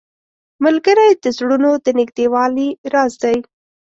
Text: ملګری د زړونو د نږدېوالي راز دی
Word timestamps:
ملګری 0.63 1.09
د 1.23 1.25
زړونو 1.37 1.69
د 1.85 1.87
نږدېوالي 1.99 2.69
راز 2.93 3.13
دی 3.23 3.37